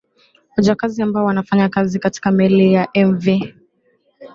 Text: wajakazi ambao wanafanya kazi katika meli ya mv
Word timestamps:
wajakazi 0.57 1.01
ambao 1.01 1.25
wanafanya 1.25 1.69
kazi 1.69 1.99
katika 1.99 2.31
meli 2.31 2.73
ya 2.73 2.87
mv 2.95 3.25